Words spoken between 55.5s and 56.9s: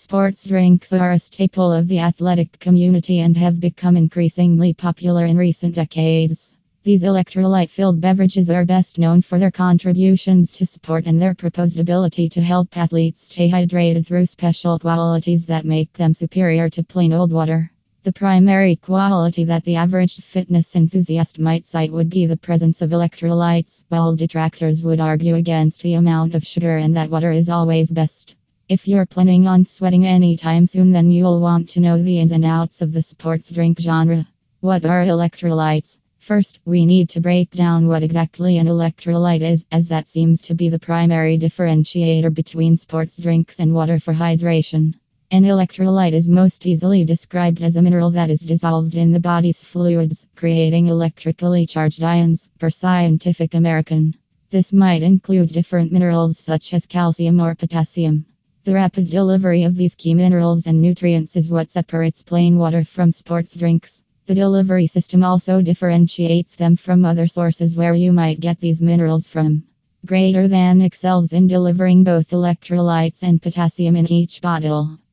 different minerals such as